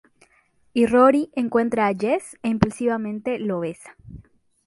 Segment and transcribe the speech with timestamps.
[0.73, 3.95] Y Rory encuentra a Jess e impulsivamente lo besa.